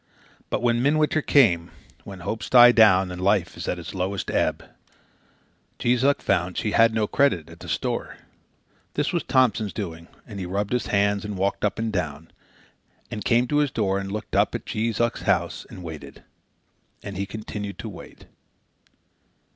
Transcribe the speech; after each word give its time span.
But 0.49 0.63
when 0.63 0.81
midwinter 0.81 1.21
came, 1.21 1.69
when 2.05 2.21
hope 2.21 2.43
dies 2.49 2.73
down 2.73 3.11
and 3.11 3.21
life 3.21 3.55
is 3.55 3.67
at 3.67 3.77
its 3.77 3.93
lowest 3.93 4.31
ebb, 4.31 4.63
Jees 5.77 6.03
Uck 6.03 6.23
found 6.23 6.57
she 6.57 6.71
had 6.71 6.91
no 6.91 7.05
credit 7.05 7.51
at 7.51 7.59
the 7.59 7.69
store. 7.69 8.17
This 8.95 9.13
was 9.13 9.21
Thompson's 9.21 9.73
doing, 9.73 10.07
and 10.25 10.39
he 10.39 10.45
rubbed 10.47 10.73
his 10.73 10.87
hands, 10.87 11.23
and 11.23 11.37
walked 11.37 11.63
up 11.63 11.77
and 11.77 11.93
down, 11.93 12.31
and 13.11 13.23
came 13.23 13.45
to 13.49 13.57
his 13.57 13.69
door 13.69 13.99
and 13.99 14.11
looked 14.11 14.35
up 14.35 14.55
at 14.55 14.65
Jees 14.65 14.99
Uck's 14.99 15.21
house 15.21 15.67
and 15.69 15.83
waited. 15.83 16.23
And 17.03 17.15
he 17.15 17.27
continued 17.27 17.77
to 17.77 17.89
wait. 17.89 18.25